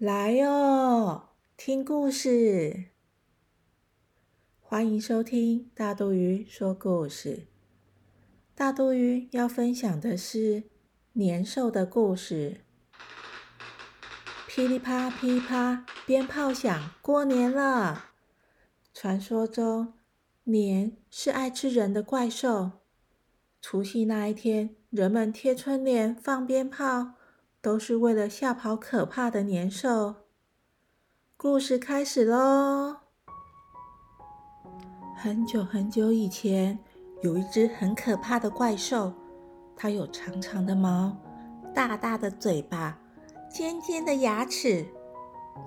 [0.00, 1.28] 来哦，
[1.58, 2.86] 听故事！
[4.58, 7.48] 欢迎收听大肚鱼说故事。
[8.54, 10.62] 大肚鱼要分享的是
[11.12, 12.62] 年兽的故事。
[14.48, 18.12] 噼里啪噼里啪，鞭炮响，过年了。
[18.94, 19.92] 传说中，
[20.44, 22.70] 年是爱吃人的怪兽。
[23.60, 27.16] 除夕那一天，人们贴春联、放鞭炮。
[27.62, 30.14] 都是为了吓跑可怕的年兽。
[31.36, 32.96] 故事开始喽！
[35.14, 36.78] 很久很久以前，
[37.22, 39.12] 有一只很可怕的怪兽，
[39.76, 41.14] 它有长长的毛、
[41.74, 42.98] 大大的嘴巴、
[43.50, 44.86] 尖尖的牙齿。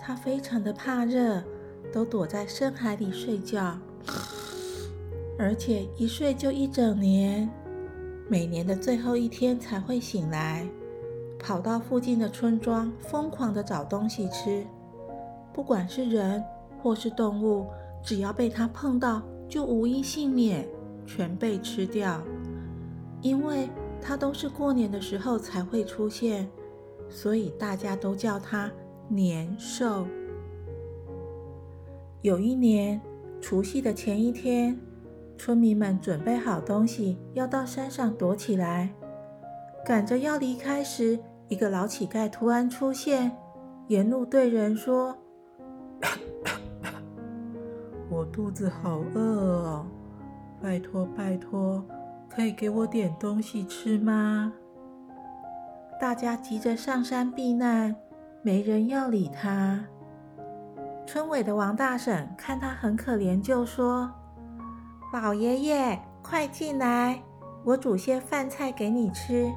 [0.00, 1.44] 它非常的怕热，
[1.92, 3.78] 都躲在深海里睡觉，
[5.38, 7.50] 而且一睡就一整年，
[8.30, 10.66] 每年的最后一天才会醒来。
[11.42, 14.64] 跑到附近的村庄，疯狂的找东西吃。
[15.52, 16.42] 不管是人
[16.80, 17.66] 或是动物，
[18.00, 20.66] 只要被它碰到，就无一幸免，
[21.04, 22.22] 全被吃掉。
[23.20, 23.68] 因为
[24.00, 26.48] 它都是过年的时候才会出现，
[27.08, 28.70] 所以大家都叫它
[29.08, 30.06] 年兽。
[32.20, 33.00] 有一年
[33.40, 34.78] 除夕的前一天，
[35.36, 38.90] 村民们准备好东西，要到山上躲起来，
[39.84, 41.18] 赶着要离开时。
[41.52, 43.30] 一个老乞丐突然出现，
[43.88, 45.14] 沿路对人说
[48.08, 49.86] ：“我肚子好饿哦，
[50.62, 51.84] 拜托拜托，
[52.34, 54.50] 可以给我点东西吃吗？”
[56.00, 57.94] 大家急着上山避难，
[58.40, 59.84] 没人要理他。
[61.06, 64.10] 村委的王大婶看他很可怜，就说
[65.12, 67.22] ：“老爷爷，快进来，
[67.62, 69.52] 我煮些饭菜给你吃，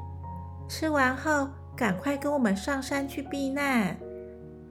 [0.68, 3.98] 吃完后。”赶快跟我们上山去避难，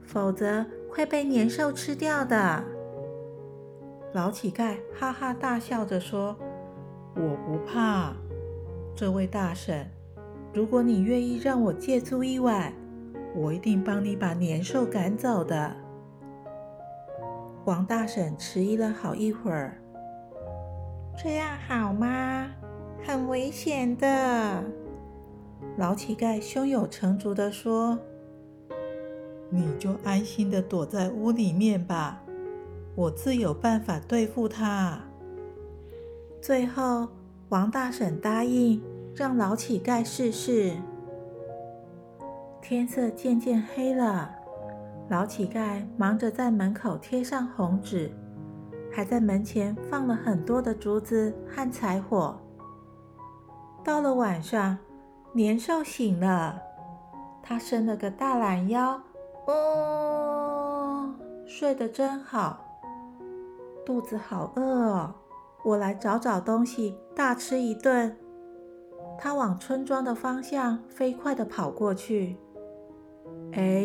[0.03, 2.63] 否则会被年兽吃掉的。
[4.13, 6.35] 老乞丐哈哈大笑着说
[7.15, 8.13] ：“我不怕，
[8.95, 9.87] 这位大婶，
[10.53, 12.73] 如果你愿意让我借住一晚，
[13.35, 15.75] 我一定帮你把年兽赶走的。”
[17.65, 19.77] 王大婶迟疑了好一会儿
[21.21, 22.49] ：“这样好吗？
[23.05, 24.63] 很危险的。”
[25.77, 27.99] 老乞丐胸有成竹地说
[29.51, 32.23] ：“你就安心的躲在屋里面吧，
[32.95, 35.01] 我自有办法对付他。”
[36.41, 37.09] 最后，
[37.49, 38.81] 王大婶答应
[39.13, 40.73] 让老乞丐试试。
[42.61, 44.33] 天色渐渐黑了，
[45.09, 48.09] 老乞丐忙着在门口贴上红纸，
[48.91, 52.39] 还在门前放了很多的竹子和柴火。
[53.83, 54.77] 到了晚上。
[55.35, 56.61] 年兽醒了，
[57.43, 59.01] 他伸了个大懒腰，
[59.47, 61.13] 哦，
[61.45, 62.63] 睡得真好，
[63.85, 65.13] 肚子好饿哦，
[65.65, 68.15] 我来找找东西，大吃一顿。
[69.19, 72.37] 他往村庄的方向飞快地跑过去。
[73.51, 73.83] 哎，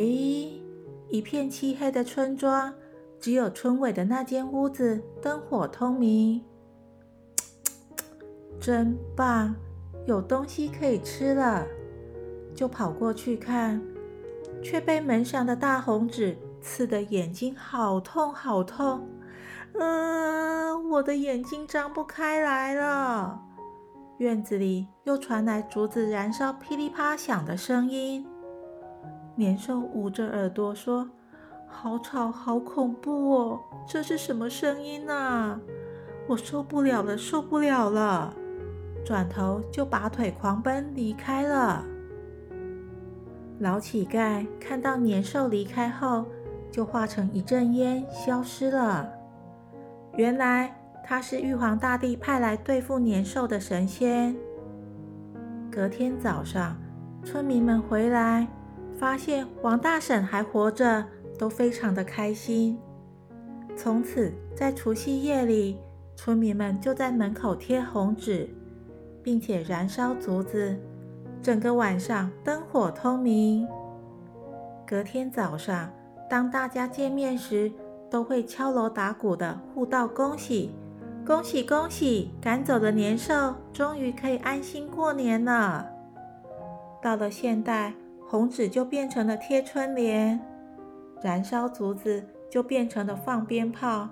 [1.08, 2.72] 一片漆黑的村庄，
[3.18, 6.44] 只有村尾的那间屋子灯火通明，
[8.60, 9.56] 真棒。
[10.06, 11.66] 有东西可以吃了，
[12.54, 13.80] 就跑过去看，
[14.62, 19.08] 却被门上的大红纸刺得眼睛好痛好痛。
[19.78, 23.40] 嗯，我的眼睛张不开来了。
[24.18, 28.26] 院子里又传来竹子燃烧噼里啪响的声音。
[29.36, 31.08] 年兽捂着耳朵说
[31.66, 33.60] ：“好吵，好恐怖哦！
[33.88, 35.58] 这是什么声音啊？
[36.28, 38.34] 我受不了了，受不了了！”
[39.04, 41.84] 转头就拔腿狂奔离开了。
[43.58, 46.24] 老乞丐看到年兽离开后，
[46.70, 49.12] 就化成一阵烟消失了。
[50.16, 54.34] 原来他是玉皇大帝派来对付年兽的神仙。
[55.70, 56.76] 隔天早上，
[57.24, 58.48] 村民们回来，
[58.98, 61.04] 发现王大婶还活着，
[61.38, 62.78] 都非常的开心。
[63.76, 65.78] 从此，在除夕夜里，
[66.16, 68.48] 村民们就在门口贴红纸。
[69.22, 70.76] 并且燃烧竹子，
[71.42, 73.66] 整个晚上灯火通明。
[74.86, 75.90] 隔天早上，
[76.28, 77.70] 当大家见面时，
[78.10, 80.74] 都会敲锣打鼓的互道恭喜
[81.24, 82.30] ：“恭喜恭喜！
[82.40, 85.88] 赶走了年兽，终于可以安心过年了。”
[87.00, 87.94] 到了现代，
[88.28, 90.40] 红纸就变成了贴春联，
[91.22, 94.08] 燃烧竹子就变成了放鞭炮。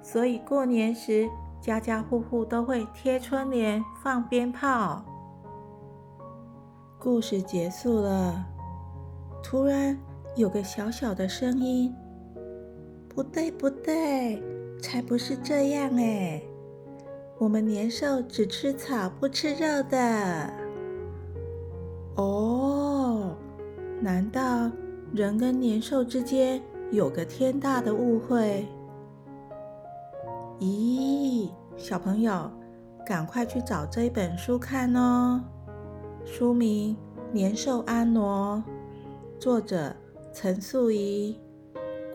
[0.00, 1.28] 所以过年时，
[1.64, 5.02] 家家户户都会贴春联、放鞭炮。
[6.98, 8.44] 故事结束了。
[9.42, 9.98] 突然，
[10.36, 11.90] 有个小小的声音
[13.08, 14.42] ：“不对，不对，
[14.82, 16.42] 才不是这样哎！
[17.38, 20.52] 我们年兽只吃草不吃肉的。”
[22.16, 23.34] 哦，
[24.02, 24.70] 难道
[25.14, 26.60] 人跟年兽之间
[26.90, 28.68] 有个天大的误会？
[30.60, 32.50] 咦，小朋友，
[33.04, 35.42] 赶快去找这一本书看哦！
[36.24, 36.96] 书名
[37.32, 38.62] 《年兽阿罗》，
[39.40, 39.94] 作者
[40.32, 41.38] 陈素怡，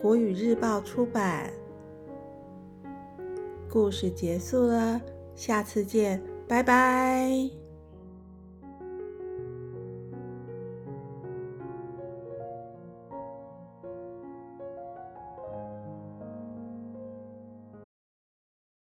[0.00, 1.50] 国语日报出版。
[3.68, 5.00] 故事结束了，
[5.34, 7.59] 下次见，拜拜。